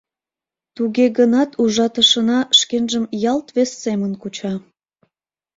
[0.75, 4.53] Туге гынат ужатышына шкенжым ялт вес семын куча.